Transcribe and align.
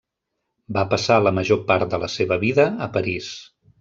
Va 0.77 0.83
passar 0.93 1.17
la 1.25 1.33
major 1.39 1.61
part 1.67 1.93
de 1.93 1.99
la 2.05 2.09
seva 2.15 2.39
vida 2.45 2.67
a 2.87 2.89
París. 2.97 3.29